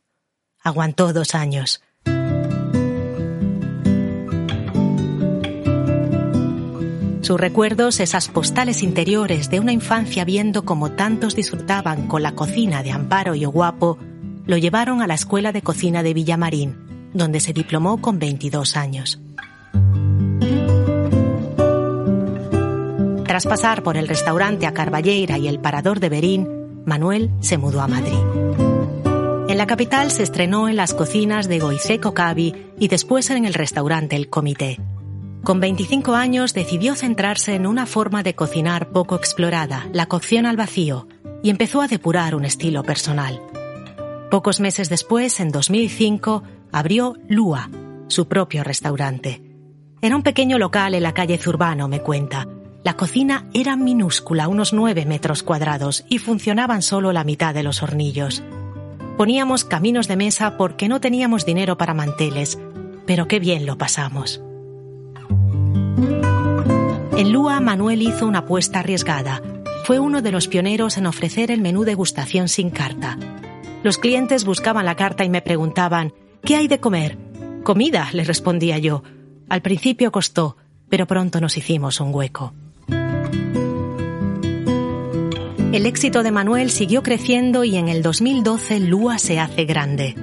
Aguantó 0.64 1.14
dos 1.14 1.36
años. 1.36 1.84
Sus 7.22 7.40
recuerdos, 7.40 8.00
esas 8.00 8.28
postales 8.28 8.82
interiores 8.82 9.52
de 9.52 9.60
una 9.60 9.74
infancia 9.74 10.26
viendo 10.26 10.66
cómo 10.66 10.92
tantos 10.92 11.36
disfrutaban 11.36 12.08
con 12.08 12.24
la 12.24 12.32
cocina 12.32 12.82
de 12.82 12.94
Amparo 12.94 13.36
y 13.36 13.46
Oguapo, 13.46 14.00
lo 14.48 14.58
llevaron 14.58 15.04
a 15.04 15.08
la 15.08 15.14
Escuela 15.14 15.52
de 15.52 15.62
Cocina 15.62 16.02
de 16.02 16.16
Villamarín, 16.16 17.12
donde 17.14 17.42
se 17.42 17.54
diplomó 17.54 18.02
con 18.02 18.18
22 18.18 18.76
años. 18.76 19.22
Tras 23.38 23.46
pasar 23.46 23.84
por 23.84 23.98
el 23.98 24.08
restaurante 24.08 24.66
a 24.66 24.74
Carballeira 24.74 25.38
y 25.38 25.48
el 25.48 25.60
parador 25.60 26.00
de 26.00 26.10
Berín, 26.10 26.82
Manuel 26.88 27.30
se 27.40 27.60
mudó 27.60 27.82
a 27.82 27.88
Madrid. 27.88 28.18
En 29.48 29.60
la 29.60 29.68
capital 29.68 30.10
se 30.10 30.24
estrenó 30.24 30.68
en 30.68 30.76
las 30.76 30.96
cocinas 30.96 31.48
de 31.48 31.60
Goiseco 31.60 32.16
Cavi 32.16 32.56
y 32.80 32.88
después 32.88 33.30
en 33.30 33.46
el 33.46 33.54
restaurante 33.54 34.16
El 34.16 34.32
Comité. 34.32 34.80
Con 35.44 35.60
25 35.60 36.16
años 36.16 36.56
decidió 36.56 36.96
centrarse 36.96 37.54
en 37.54 37.68
una 37.68 37.86
forma 37.86 38.24
de 38.24 38.34
cocinar 38.34 38.90
poco 38.90 39.14
explorada, 39.14 39.86
la 39.94 40.08
cocción 40.08 40.48
al 40.48 40.58
vacío, 40.58 41.08
y 41.44 41.52
empezó 41.52 41.84
a 41.84 41.88
depurar 41.88 42.34
un 42.34 42.44
estilo 42.44 42.82
personal. 42.82 43.40
Pocos 44.32 44.60
meses 44.60 44.90
después, 44.90 45.40
en 45.40 45.52
2005, 45.52 46.42
abrió 46.72 47.14
Lua, 47.30 47.70
su 48.08 48.28
propio 48.28 48.64
restaurante. 48.64 49.44
Era 50.02 50.16
un 50.16 50.24
pequeño 50.24 50.58
local 50.58 50.96
en 50.96 51.04
la 51.04 51.14
calle 51.14 51.38
Zurbano, 51.38 51.88
me 51.88 52.02
cuenta, 52.02 52.48
la 52.88 52.96
cocina 52.96 53.44
era 53.54 53.76
minúscula, 53.76 54.48
unos 54.48 54.72
nueve 54.72 55.06
metros 55.06 55.44
cuadrados, 55.44 56.06
y 56.08 56.20
funcionaban 56.20 56.82
solo 56.82 57.12
la 57.12 57.26
mitad 57.26 57.54
de 57.54 57.62
los 57.62 57.84
hornillos. 57.84 58.42
Poníamos 59.18 59.66
caminos 59.66 60.08
de 60.08 60.16
mesa 60.16 60.56
porque 60.56 60.88
no 60.88 61.02
teníamos 61.02 61.46
dinero 61.46 61.78
para 61.78 61.94
manteles, 61.94 62.58
pero 63.06 63.28
qué 63.28 63.42
bien 63.42 63.66
lo 63.66 63.78
pasamos. 63.78 64.42
En 67.18 67.34
Lua, 67.34 67.60
Manuel 67.60 68.04
hizo 68.04 68.26
una 68.26 68.40
apuesta 68.40 68.80
arriesgada. 68.80 69.42
Fue 69.84 70.00
uno 70.00 70.22
de 70.22 70.32
los 70.32 70.48
pioneros 70.48 70.98
en 70.98 71.08
ofrecer 71.08 71.52
el 71.52 71.60
menú 71.60 71.84
degustación 71.84 72.48
sin 72.48 72.70
carta. 72.70 73.18
Los 73.84 73.98
clientes 73.98 74.46
buscaban 74.46 74.86
la 74.86 74.96
carta 74.96 75.26
y 75.26 75.30
me 75.30 75.42
preguntaban, 75.42 76.14
¿qué 76.42 76.56
hay 76.56 76.70
de 76.70 76.80
comer? 76.80 77.18
Comida, 77.66 78.08
les 78.14 78.28
respondía 78.28 78.78
yo. 78.78 79.04
Al 79.50 79.62
principio 79.62 80.10
costó, 80.14 80.56
pero 80.88 81.06
pronto 81.06 81.42
nos 81.42 81.58
hicimos 81.58 82.00
un 82.00 82.16
hueco. 82.16 82.54
El 85.74 85.86
éxito 85.86 86.24
de 86.24 86.32
Manuel 86.32 86.72
siguió 86.72 87.04
creciendo 87.04 87.66
y 87.66 87.76
en 87.76 87.90
el 87.90 88.02
2012 88.02 88.80
Lua 88.80 89.18
se 89.18 89.38
hace 89.38 89.66
grande. 89.66 90.16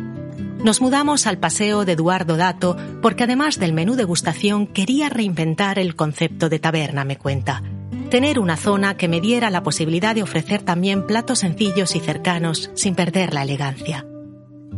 Nos 0.64 0.80
mudamos 0.80 1.26
al 1.26 1.36
paseo 1.36 1.84
de 1.84 1.92
Eduardo 1.92 2.38
Dato 2.38 2.78
porque 3.02 3.24
además 3.24 3.58
del 3.58 3.74
menú 3.74 3.94
degustación 3.94 4.66
quería 4.66 5.10
reinventar 5.10 5.78
el 5.78 5.96
concepto 5.96 6.48
de 6.48 6.58
taberna, 6.58 7.04
me 7.04 7.18
cuenta. 7.18 7.62
Tener 8.08 8.38
una 8.38 8.56
zona 8.56 8.96
que 8.96 9.06
me 9.06 9.20
diera 9.20 9.50
la 9.50 9.62
posibilidad 9.62 10.14
de 10.14 10.22
ofrecer 10.22 10.62
también 10.62 11.06
platos 11.06 11.40
sencillos 11.40 11.94
y 11.94 12.00
cercanos 12.00 12.70
sin 12.74 12.94
perder 12.94 13.34
la 13.34 13.42
elegancia. 13.42 14.06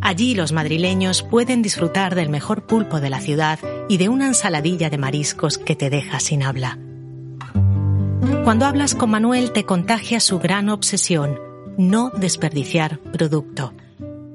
Allí 0.02 0.35
los 0.35 0.50
madrileños 0.50 1.23
pueden 1.23 1.62
disfrutar 1.62 2.16
del 2.16 2.28
mejor 2.28 2.66
pulpo 2.66 3.00
de 3.00 3.11
la 3.11 3.20
ciudad 3.20 3.61
y 3.88 3.99
de 3.99 4.08
una 4.08 4.26
ensaladilla 4.26 4.90
de 4.90 4.99
mariscos 4.99 5.58
que 5.58 5.76
te 5.76 5.90
deja 5.90 6.18
sin 6.18 6.42
habla. 6.42 6.76
Cuando 8.47 8.65
hablas 8.65 8.95
con 8.95 9.11
Manuel 9.11 9.50
te 9.50 9.65
contagia 9.65 10.21
su 10.21 10.38
gran 10.38 10.69
obsesión, 10.69 11.41
no 11.76 12.11
desperdiciar 12.11 13.00
producto. 13.00 13.75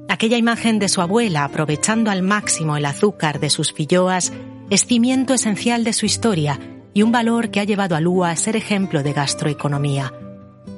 Aquella 0.06 0.36
imagen 0.36 0.78
de 0.78 0.90
su 0.90 1.00
abuela 1.00 1.44
aprovechando 1.44 2.10
al 2.10 2.20
máximo 2.20 2.76
el 2.76 2.84
azúcar 2.84 3.40
de 3.40 3.48
sus 3.48 3.72
filloas 3.72 4.30
es 4.68 4.84
cimiento 4.84 5.32
esencial 5.32 5.82
de 5.82 5.94
su 5.94 6.04
historia 6.04 6.60
y 6.92 7.00
un 7.00 7.10
valor 7.10 7.50
que 7.50 7.60
ha 7.60 7.64
llevado 7.64 7.96
a 7.96 8.02
Lua 8.02 8.28
a 8.28 8.36
ser 8.36 8.54
ejemplo 8.54 9.02
de 9.02 9.14
gastroeconomía. 9.14 10.12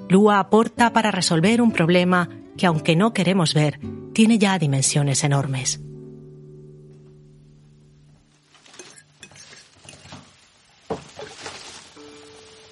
Lua 0.09 0.39
aporta 0.39 0.93
para 0.93 1.11
resolver 1.11 1.61
un 1.61 1.73
problema 1.73 2.29
que, 2.57 2.67
aunque 2.67 2.95
no 2.95 3.13
queremos 3.13 3.53
ver, 3.53 3.81
tiene 4.13 4.39
ya 4.39 4.61
dimensiones 4.61 5.25
enormes. 5.25 5.84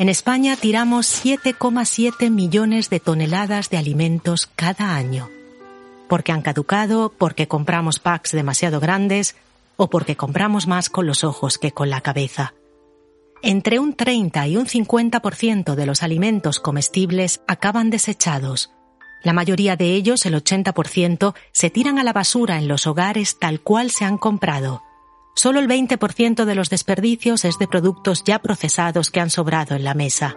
En 0.03 0.09
España 0.09 0.57
tiramos 0.57 1.25
7,7 1.25 2.29
millones 2.29 2.91
de 2.91 2.99
toneladas 2.99 3.71
de 3.71 3.77
alimentos 3.77 4.51
cada 4.57 4.97
año. 4.97 5.31
Porque 6.09 6.33
han 6.33 6.43
caducado, 6.43 7.13
porque 7.17 7.47
compramos 7.47 8.01
packs 8.01 8.33
demasiado 8.33 8.81
grandes 8.81 9.37
o 9.77 9.91
porque 9.91 10.17
compramos 10.17 10.67
más 10.67 10.91
con 10.91 11.07
los 11.07 11.23
ojos 11.23 11.57
que 11.57 11.71
con 11.71 11.89
la 11.89 12.01
cabeza. 12.01 12.53
Entre 13.43 13.79
un 13.79 13.95
30 13.95 14.49
y 14.49 14.57
un 14.57 14.67
50% 14.67 15.77
de 15.77 15.87
los 15.87 16.03
alimentos 16.03 16.59
comestibles 16.59 17.41
acaban 17.47 17.89
desechados. 17.91 18.73
La 19.23 19.33
mayoría 19.33 19.77
de 19.77 19.95
ellos, 19.95 20.27
el 20.27 20.35
80%, 20.35 21.33
se 21.53 21.71
tiran 21.71 22.01
a 22.01 22.03
la 22.03 22.13
basura 22.13 22.59
en 22.59 22.67
los 22.67 22.89
hogares 22.89 23.39
tal 23.39 23.61
cual 23.61 23.93
se 23.93 24.05
han 24.05 24.19
comprado 24.19 24.83
Solo 25.35 25.61
el 25.61 25.69
20% 25.69 26.45
de 26.45 26.55
los 26.55 26.69
desperdicios 26.69 27.45
es 27.45 27.59
de 27.59 27.67
productos 27.67 28.23
ya 28.25 28.41
procesados 28.41 29.11
que 29.11 29.21
han 29.21 29.31
sobrado 29.31 29.75
en 29.75 29.85
la 29.85 29.95
mesa. 29.95 30.37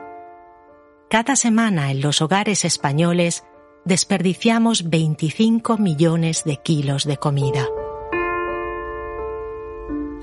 Cada 1.10 1.36
semana 1.36 1.92
en 1.92 2.02
los 2.02 2.22
hogares 2.22 2.66
españoles 2.66 3.44
desperdiciamos 3.84 4.90
25 4.90 5.78
millones 5.78 6.44
de 6.46 6.58
kilos 6.58 7.04
de 7.06 7.18
comida. 7.18 7.68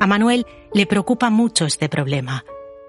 A 0.00 0.06
Manuel 0.06 0.46
le 0.72 0.86
preocupa 0.86 1.30
mucho 1.30 1.64
este 1.64 1.88
problema. 1.88 2.44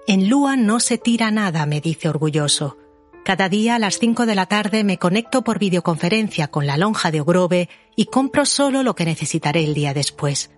En 0.06 0.28
Lua 0.28 0.56
no 0.56 0.80
se 0.80 0.98
tira 0.98 1.30
nada, 1.30 1.64
me 1.64 1.80
dice 1.80 2.08
orgulloso. 2.08 2.76
Cada 3.24 3.48
día 3.48 3.76
a 3.76 3.78
las 3.78 3.98
5 3.98 4.26
de 4.26 4.34
la 4.34 4.46
tarde 4.46 4.84
me 4.84 4.98
conecto 4.98 5.42
por 5.44 5.58
videoconferencia 5.58 6.48
con 6.48 6.66
la 6.66 6.76
lonja 6.76 7.10
de 7.10 7.20
Ogrove 7.20 7.68
y 7.94 8.06
compro 8.06 8.44
solo 8.44 8.82
lo 8.82 8.94
que 8.94 9.04
necesitaré 9.04 9.64
el 9.64 9.74
día 9.74 9.94
después. 9.94 10.50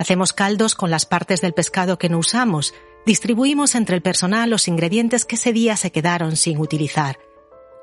Hacemos 0.00 0.32
caldos 0.32 0.74
con 0.74 0.90
las 0.90 1.04
partes 1.04 1.42
del 1.42 1.52
pescado 1.52 1.98
que 1.98 2.08
no 2.08 2.16
usamos. 2.16 2.72
Distribuimos 3.04 3.74
entre 3.74 3.96
el 3.96 4.00
personal 4.00 4.48
los 4.48 4.66
ingredientes 4.66 5.26
que 5.26 5.34
ese 5.34 5.52
día 5.52 5.76
se 5.76 5.92
quedaron 5.92 6.36
sin 6.36 6.56
utilizar. 6.56 7.18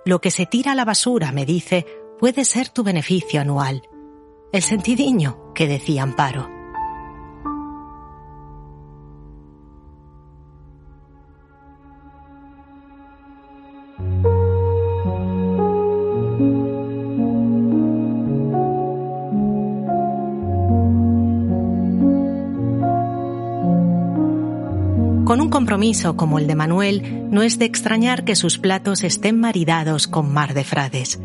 Lo 0.04 0.20
que 0.20 0.32
se 0.32 0.48
tira 0.48 0.72
a 0.72 0.76
la 0.76 0.84
basura, 0.84 1.32
me 1.32 1.46
dice, 1.46 1.86
puede 2.18 2.44
ser 2.44 2.70
tu 2.70 2.84
beneficio 2.84 3.40
anual. 3.40 3.84
El 4.52 4.64
sentidiño, 4.64 5.54
que 5.54 5.68
decía 5.68 6.02
Amparo. 6.02 6.57
Con 25.28 25.42
un 25.42 25.50
compromiso 25.50 26.16
como 26.16 26.40
el 26.40 26.48
de 26.48 26.56
Manuel, 26.56 27.28
no 27.30 27.44
es 27.44 27.60
de 27.60 27.66
extrañar 27.66 28.24
que 28.24 28.38
sus 28.38 28.58
platos 28.58 29.04
estén 29.04 29.38
maridados 29.38 30.08
con 30.08 30.32
mar 30.32 30.54
de 30.54 30.64
frades. 30.64 31.20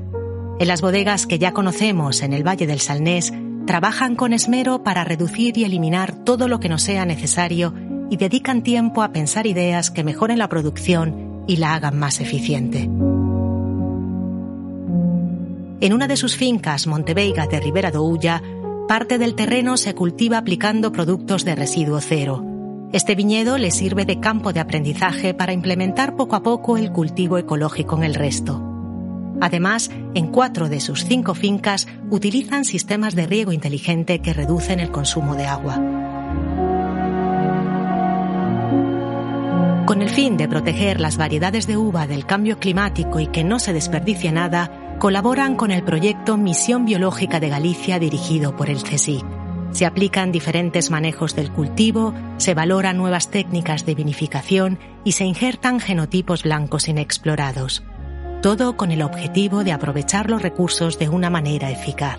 En 0.59 0.67
las 0.67 0.81
bodegas 0.81 1.29
que 1.29 1.39
ya 1.39 1.53
conocemos 1.53 2.23
en 2.23 2.33
el 2.33 2.45
Valle 2.45 2.67
del 2.67 2.81
Salnés, 2.81 3.33
trabajan 3.65 4.17
con 4.17 4.33
esmero 4.33 4.83
para 4.83 5.05
reducir 5.05 5.57
y 5.57 5.63
eliminar 5.63 6.17
todo 6.25 6.49
lo 6.49 6.59
que 6.59 6.69
no 6.69 6.79
sea 6.79 7.07
necesario 7.07 7.75
y 8.11 8.17
dedican 8.17 8.65
tiempo 8.65 9.05
a 9.05 9.13
pensar 9.13 9.47
ideas 9.47 9.93
que 9.93 10.03
mejoren 10.03 10.41
la 10.41 10.49
producción 10.49 11.45
y 11.47 11.59
la 11.59 11.75
hagan 11.75 11.97
más 11.97 12.21
eficiente. 12.21 12.91
En 15.81 15.93
una 15.93 16.09
de 16.09 16.17
sus 16.17 16.37
fincas, 16.37 16.89
Monteveiga 16.89 17.47
de 17.47 17.61
Ribera 17.61 17.93
do 17.93 18.03
Ulla, 18.03 18.43
parte 18.89 19.19
del 19.19 19.37
terreno 19.37 19.77
se 19.77 19.95
cultiva 19.95 20.39
aplicando 20.39 20.91
productos 20.91 21.45
de 21.45 21.55
residuo 21.55 22.01
cero 22.01 22.49
este 22.93 23.15
viñedo 23.15 23.57
le 23.57 23.71
sirve 23.71 24.05
de 24.05 24.21
campo 24.21 24.53
de 24.53 24.61
aprendizaje 24.61 25.33
para 25.33 25.55
implementar 25.55 26.15
poco 26.15 26.37
a 26.37 26.43
poco 26.43 26.77
el 26.77 26.93
cultivo 26.93 27.39
ecológico 27.39 27.97
en 27.97 28.05
el 28.05 28.15
resto. 28.15 28.63
Además, 29.41 29.91
en 30.15 30.29
cuatro 30.29 30.69
de 30.69 30.79
sus 30.79 31.05
cinco 31.05 31.35
fincas 31.35 31.89
utilizan 32.11 32.65
sistemas 32.65 33.15
de 33.15 33.27
riego 33.27 33.51
inteligente 33.51 34.21
que 34.21 34.35
reducen 34.35 34.79
el 34.79 34.91
consumo 34.91 35.35
de 35.35 35.47
agua. 35.47 35.81
Con 39.87 40.01
el 40.01 40.11
fin 40.11 40.37
de 40.37 40.47
proteger 40.47 41.01
las 41.01 41.17
variedades 41.17 41.67
de 41.67 41.77
uva 41.77 42.07
del 42.07 42.25
cambio 42.25 42.59
climático 42.59 43.21
y 43.21 43.27
que 43.27 43.43
no 43.43 43.59
se 43.59 43.73
desperdicie 43.73 44.31
nada, 44.33 44.97
colaboran 44.99 45.57
con 45.57 45.71
el 45.71 45.83
proyecto 45.83 46.37
Misión 46.37 46.85
Biológica 46.85 47.41
de 47.41 47.49
Galicia 47.49 47.99
dirigido 47.99 48.55
por 48.55 48.71
el 48.71 48.83
CSIC. 48.83 49.42
Se 49.73 49.87
aplican 49.87 50.33
diferentes 50.33 50.91
manejos 50.91 51.35
del 51.35 51.51
cultivo, 51.51 52.15
se 52.37 52.55
valoran 52.55 52.99
nuevas 52.99 53.31
técnicas 53.31 53.87
de 53.87 53.95
vinificación 53.95 54.79
y 55.03 55.13
se 55.13 55.25
injertan 55.25 55.81
genotipos 55.81 56.43
blancos 56.43 56.89
inexplorados. 56.89 57.83
Todo 58.43 58.77
con 58.77 58.91
el 58.91 59.03
objetivo 59.03 59.65
de 59.65 59.73
aprovechar 59.73 60.29
los 60.29 60.43
recursos 60.43 60.99
de 60.99 61.09
una 61.09 61.31
manera 61.31 61.71
eficaz. 61.71 62.19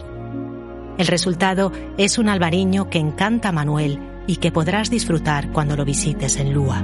El 0.97 1.07
resultado 1.07 1.71
es 1.97 2.17
un 2.17 2.29
albariño 2.29 2.89
que 2.89 2.99
encanta 2.99 3.49
a 3.49 3.51
Manuel 3.51 3.99
y 4.25 4.37
que 4.37 4.51
podrás 4.51 4.89
disfrutar 4.89 5.51
cuando 5.51 5.75
lo 5.75 5.85
visites 5.85 6.37
en 6.37 6.53
Lua. 6.53 6.83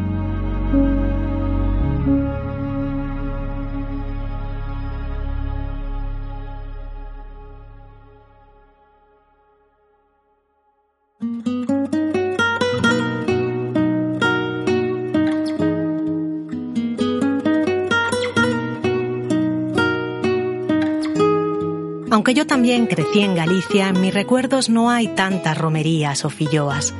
Aunque 22.29 22.41
yo 22.41 22.45
también 22.45 22.85
crecí 22.85 23.21
en 23.21 23.33
Galicia, 23.33 23.89
en 23.89 24.01
mis 24.01 24.13
recuerdos 24.13 24.69
no 24.69 24.91
hay 24.91 25.07
tantas 25.15 25.57
romerías 25.57 26.25
o 26.25 26.29
filloas, 26.29 26.93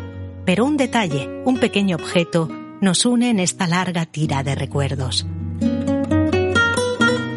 pero 0.43 0.65
un 0.65 0.75
detalle, 0.75 1.29
un 1.45 1.59
pequeño 1.59 1.97
objeto, 1.97 2.49
nos 2.81 3.05
une 3.05 3.29
en 3.29 3.39
esta 3.39 3.67
larga 3.67 4.07
tira 4.07 4.41
de 4.41 4.55
recuerdos. 4.55 5.27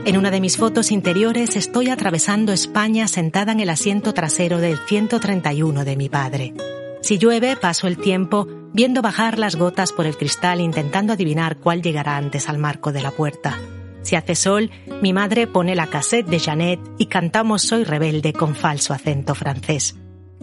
En 0.06 0.16
una 0.16 0.30
de 0.30 0.40
mis 0.40 0.56
fotos 0.56 0.90
interiores 0.90 1.54
estoy 1.54 1.90
atravesando 1.90 2.54
España 2.54 3.08
sentada 3.08 3.52
en 3.52 3.60
el 3.60 3.68
asiento 3.68 4.14
trasero 4.14 4.56
del 4.56 4.78
131 4.78 5.84
de 5.84 5.96
mi 5.96 6.08
padre. 6.08 6.54
Si 7.02 7.18
llueve, 7.18 7.56
paso 7.56 7.88
el 7.88 7.98
tiempo 7.98 8.48
viendo 8.72 9.02
bajar 9.02 9.38
las 9.38 9.56
gotas 9.56 9.92
por 9.92 10.06
el 10.06 10.16
cristal 10.16 10.62
intentando 10.62 11.12
adivinar 11.12 11.58
cuál 11.58 11.82
llegará 11.82 12.16
antes 12.16 12.48
al 12.48 12.56
marco 12.56 12.90
de 12.90 13.02
la 13.02 13.10
puerta. 13.10 13.58
Si 14.02 14.16
hace 14.16 14.34
sol, 14.34 14.70
mi 15.00 15.12
madre 15.12 15.46
pone 15.46 15.74
la 15.74 15.86
cassette 15.86 16.26
de 16.26 16.40
Janet 16.40 16.80
y 16.98 17.06
cantamos 17.06 17.62
Soy 17.62 17.84
rebelde 17.84 18.32
con 18.32 18.54
falso 18.54 18.92
acento 18.92 19.34
francés. 19.34 19.96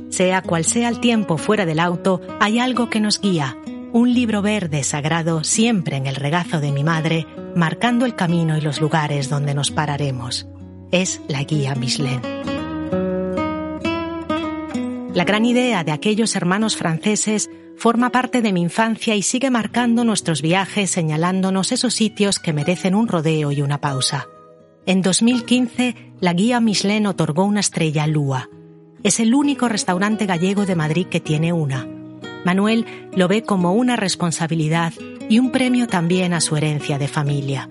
Sea 0.10 0.42
cual 0.42 0.66
sea 0.66 0.90
el 0.90 1.00
tiempo 1.00 1.38
fuera 1.38 1.66
del 1.66 1.80
auto, 1.80 2.22
hay 2.40 2.60
algo 2.60 2.90
que 2.90 3.00
nos 3.00 3.22
guía, 3.22 3.58
un 3.92 4.14
libro 4.14 4.42
verde 4.42 4.84
sagrado 4.84 5.44
siempre 5.44 5.98
en 5.98 6.08
el 6.08 6.16
regazo 6.16 6.60
de 6.62 6.72
mi 6.72 6.84
madre, 6.84 7.26
marcando 7.56 8.06
el 8.06 8.16
camino 8.16 8.58
y 8.58 8.62
los 8.62 8.82
lugares 8.82 9.30
donde 9.30 9.54
nos 9.54 9.72
pararemos. 9.72 10.48
Es 10.92 11.22
la 11.28 11.44
guía 11.44 11.76
Michelin. 11.76 12.22
La 15.14 15.26
gran 15.26 15.44
idea 15.44 15.84
de 15.84 15.92
aquellos 15.92 16.36
hermanos 16.36 16.78
franceses 16.78 17.50
forma 17.80 18.12
parte 18.12 18.42
de 18.42 18.52
mi 18.52 18.62
infancia 18.62 19.16
y 19.16 19.22
sigue 19.22 19.50
marcando 19.50 20.04
nuestros 20.04 20.42
viajes 20.42 20.92
señalándonos 20.92 21.72
esos 21.72 21.94
sitios 21.94 22.38
que 22.38 22.52
merecen 22.52 22.94
un 22.94 23.08
rodeo 23.08 23.52
y 23.54 23.62
una 23.62 23.80
pausa. 23.80 24.28
En 24.86 25.02
2015, 25.02 25.96
la 26.20 26.34
guía 26.34 26.60
Michelin 26.60 27.08
otorgó 27.08 27.46
una 27.46 27.62
estrella 27.62 28.04
a 28.04 28.08
Lua. 28.08 28.50
Es 29.04 29.22
el 29.22 29.34
único 29.34 29.70
restaurante 29.70 30.26
gallego 30.26 30.66
de 30.66 30.76
Madrid 30.76 31.08
que 31.08 31.22
tiene 31.22 31.54
una. 31.54 31.88
Manuel 32.44 32.86
lo 33.16 33.30
ve 33.30 33.44
como 33.44 33.74
una 33.74 33.96
responsabilidad 33.96 34.94
y 35.30 35.40
un 35.40 35.52
premio 35.52 35.88
también 35.88 36.34
a 36.34 36.42
su 36.42 36.58
herencia 36.58 36.98
de 36.98 37.08
familia. 37.08 37.70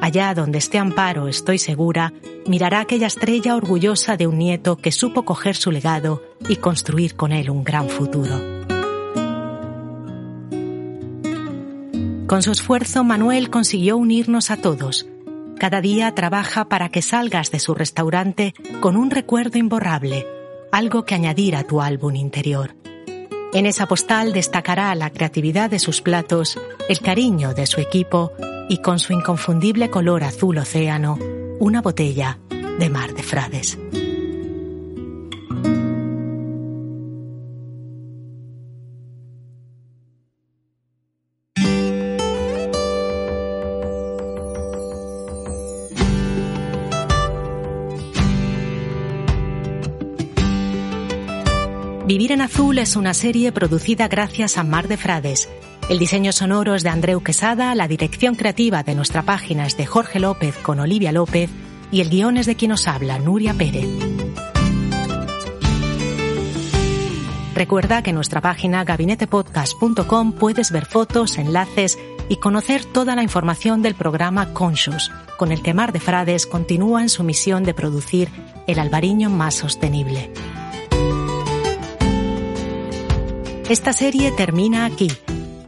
Allá 0.00 0.32
donde 0.34 0.58
esté 0.58 0.78
Amparo, 0.78 1.28
estoy 1.28 1.58
segura, 1.58 2.14
mirará 2.46 2.80
aquella 2.80 3.06
estrella 3.06 3.54
orgullosa 3.54 4.16
de 4.16 4.26
un 4.26 4.38
nieto 4.38 4.76
que 4.76 4.92
supo 4.92 5.24
coger 5.24 5.56
su 5.56 5.70
legado 5.70 6.22
y 6.48 6.56
construir 6.56 7.16
con 7.16 7.32
él 7.32 7.50
un 7.50 7.64
gran 7.64 7.88
futuro. 7.88 8.51
Con 12.32 12.42
su 12.42 12.50
esfuerzo, 12.50 13.04
Manuel 13.04 13.50
consiguió 13.50 13.98
unirnos 13.98 14.50
a 14.50 14.56
todos. 14.56 15.06
Cada 15.58 15.82
día 15.82 16.14
trabaja 16.14 16.66
para 16.66 16.88
que 16.88 17.02
salgas 17.02 17.50
de 17.50 17.58
su 17.58 17.74
restaurante 17.74 18.54
con 18.80 18.96
un 18.96 19.10
recuerdo 19.10 19.58
imborrable, 19.58 20.26
algo 20.72 21.04
que 21.04 21.14
añadir 21.14 21.54
a 21.56 21.64
tu 21.64 21.82
álbum 21.82 22.16
interior. 22.16 22.74
En 23.52 23.66
esa 23.66 23.84
postal 23.84 24.32
destacará 24.32 24.94
la 24.94 25.10
creatividad 25.10 25.68
de 25.68 25.78
sus 25.78 26.00
platos, 26.00 26.58
el 26.88 27.00
cariño 27.00 27.52
de 27.52 27.66
su 27.66 27.82
equipo 27.82 28.32
y 28.70 28.78
con 28.78 28.98
su 28.98 29.12
inconfundible 29.12 29.90
color 29.90 30.24
azul 30.24 30.56
océano, 30.56 31.18
una 31.60 31.82
botella 31.82 32.38
de 32.78 32.88
mar 32.88 33.12
de 33.12 33.22
frades. 33.24 33.76
Vivir 52.22 52.34
en 52.34 52.42
Azul 52.42 52.78
es 52.78 52.94
una 52.94 53.14
serie 53.14 53.50
producida 53.50 54.06
gracias 54.06 54.56
a 54.56 54.62
Mar 54.62 54.86
de 54.86 54.96
Frades. 54.96 55.48
El 55.88 55.98
diseño 55.98 56.30
sonoro 56.30 56.76
es 56.76 56.84
de 56.84 56.88
Andreu 56.88 57.20
Quesada, 57.20 57.74
la 57.74 57.88
dirección 57.88 58.36
creativa 58.36 58.84
de 58.84 58.94
nuestra 58.94 59.22
página 59.22 59.66
es 59.66 59.76
de 59.76 59.86
Jorge 59.86 60.20
López 60.20 60.56
con 60.58 60.78
Olivia 60.78 61.10
López 61.10 61.50
y 61.90 62.00
el 62.00 62.10
guion 62.10 62.36
es 62.36 62.46
de 62.46 62.54
quien 62.54 62.68
nos 62.68 62.86
habla, 62.86 63.18
Nuria 63.18 63.54
Pérez. 63.54 63.88
Recuerda 67.56 68.04
que 68.04 68.10
en 68.10 68.14
nuestra 68.14 68.40
página 68.40 68.84
gabinetepodcast.com 68.84 70.34
puedes 70.34 70.70
ver 70.70 70.86
fotos, 70.86 71.38
enlaces 71.38 71.98
y 72.28 72.36
conocer 72.36 72.84
toda 72.84 73.16
la 73.16 73.24
información 73.24 73.82
del 73.82 73.96
programa 73.96 74.52
Conscious, 74.52 75.10
con 75.36 75.50
el 75.50 75.60
que 75.60 75.74
Mar 75.74 75.90
de 75.90 75.98
Frades 75.98 76.46
continúa 76.46 77.02
en 77.02 77.08
su 77.08 77.24
misión 77.24 77.64
de 77.64 77.74
producir 77.74 78.28
el 78.68 78.78
albariño 78.78 79.28
más 79.28 79.56
sostenible. 79.56 80.30
Esta 83.72 83.94
serie 83.94 84.30
termina 84.32 84.84
aquí. 84.84 85.08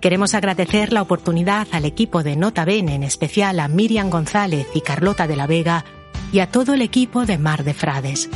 Queremos 0.03 0.35
agradecer 0.35 0.93
la 0.93 1.01
oportunidad 1.01 1.67
al 1.73 1.87
equipo 1.87 2.23
de 2.23 2.37
Nota 2.37 2.67
Bene, 2.67 2.97
en 2.97 3.03
especial 3.03 3.59
a 3.61 3.67
Miriam 3.67 4.11
González 4.11 4.67
y 4.75 4.83
Carlota 4.83 5.27
de 5.27 5.37
la 5.37 5.47
Vega, 5.47 5.87
y 6.31 6.41
a 6.41 6.51
todo 6.51 6.75
el 6.75 6.83
equipo 6.83 7.25
de 7.25 7.39
Mar 7.39 7.65
de 7.65 7.73
Frades. 7.73 8.29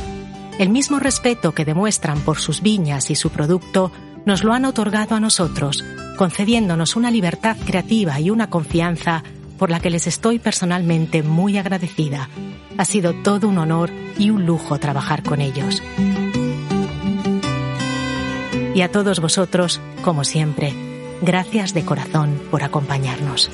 El 0.57 0.69
mismo 0.69 0.97
respeto 0.97 1.53
que 1.53 1.65
demuestran 1.65 2.19
por 2.21 2.39
sus 2.39 2.63
viñas 2.63 3.11
y 3.11 3.15
su 3.15 3.29
producto 3.29 3.91
nos 4.25 4.43
lo 4.43 4.53
han 4.53 4.65
otorgado 4.65 5.13
a 5.13 5.19
nosotros, 5.19 5.85
concediéndonos 6.17 6.95
una 6.95 7.11
libertad 7.11 7.55
creativa 7.63 8.19
y 8.19 8.31
una 8.31 8.49
confianza 8.49 9.23
por 9.59 9.69
la 9.69 9.79
que 9.79 9.91
les 9.91 10.07
estoy 10.07 10.39
personalmente 10.39 11.21
muy 11.21 11.59
agradecida. 11.59 12.27
Ha 12.79 12.85
sido 12.85 13.13
todo 13.13 13.47
un 13.47 13.59
honor 13.59 13.91
y 14.17 14.31
un 14.31 14.47
lujo 14.47 14.79
trabajar 14.79 15.21
con 15.21 15.41
ellos 15.41 15.83
y 18.75 18.81
a 18.81 18.91
todos 18.91 19.19
vosotros, 19.19 19.81
como 20.03 20.23
siempre, 20.23 20.73
gracias 21.21 21.73
de 21.73 21.85
corazón 21.85 22.39
por 22.51 22.63
acompañarnos. 22.63 23.49